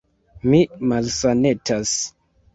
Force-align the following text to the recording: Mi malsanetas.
Mi 0.53 0.61
malsanetas. 0.93 1.95